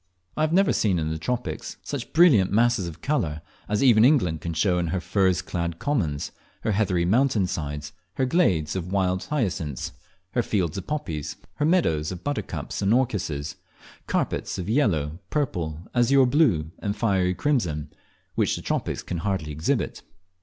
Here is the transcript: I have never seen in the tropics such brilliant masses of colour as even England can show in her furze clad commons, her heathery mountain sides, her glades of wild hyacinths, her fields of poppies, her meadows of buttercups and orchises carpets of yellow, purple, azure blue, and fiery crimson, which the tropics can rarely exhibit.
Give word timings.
I 0.35 0.41
have 0.41 0.51
never 0.51 0.73
seen 0.73 0.97
in 0.97 1.11
the 1.11 1.19
tropics 1.19 1.77
such 1.83 2.11
brilliant 2.11 2.51
masses 2.51 2.87
of 2.87 3.01
colour 3.03 3.43
as 3.69 3.83
even 3.83 4.03
England 4.03 4.41
can 4.41 4.55
show 4.55 4.79
in 4.79 4.87
her 4.87 4.99
furze 4.99 5.43
clad 5.43 5.77
commons, 5.77 6.31
her 6.61 6.71
heathery 6.71 7.05
mountain 7.05 7.45
sides, 7.45 7.93
her 8.15 8.25
glades 8.25 8.75
of 8.75 8.91
wild 8.91 9.25
hyacinths, 9.25 9.91
her 10.31 10.41
fields 10.41 10.75
of 10.75 10.87
poppies, 10.87 11.35
her 11.57 11.65
meadows 11.65 12.11
of 12.11 12.23
buttercups 12.23 12.81
and 12.81 12.91
orchises 12.93 13.57
carpets 14.07 14.57
of 14.57 14.67
yellow, 14.67 15.19
purple, 15.29 15.77
azure 15.93 16.25
blue, 16.25 16.71
and 16.79 16.95
fiery 16.95 17.35
crimson, 17.35 17.93
which 18.33 18.55
the 18.55 18.63
tropics 18.63 19.03
can 19.03 19.19
rarely 19.19 19.51
exhibit. 19.51 20.01